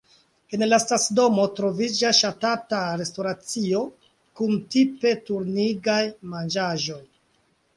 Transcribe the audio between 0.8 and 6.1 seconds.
stacidomo troviĝas ŝatata restoracio kun tipe turingiaj